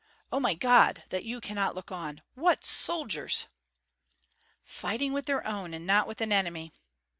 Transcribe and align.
Oh, 0.31 0.39
my 0.39 0.55
God! 0.55 1.03
that 1.09 1.25
you 1.25 1.39
cannot 1.39 1.75
look 1.75 1.91
on. 1.91 2.23
What 2.33 2.65
soldiers!" 2.65 3.45
"Fighting 4.63 5.13
with 5.13 5.27
their 5.27 5.45
own 5.45 5.75
and 5.75 5.85
not 5.85 6.07
with 6.07 6.21
an 6.21 6.31
enemy." 6.31 6.71